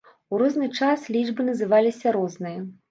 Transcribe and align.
У 0.35 0.39
розны 0.41 0.69
час 0.81 1.05
лічбы 1.17 1.47
называліся 1.51 2.19
розныя. 2.21 2.59